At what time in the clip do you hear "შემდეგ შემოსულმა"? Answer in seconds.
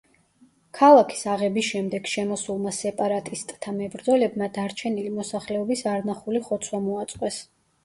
1.67-2.73